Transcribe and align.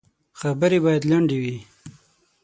خبري 0.39 0.79
باید 0.85 1.03
لنډي 1.11 1.37
وي. 1.43 1.57